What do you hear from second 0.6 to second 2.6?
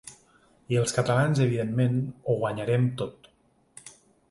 I els catalans evidentment ho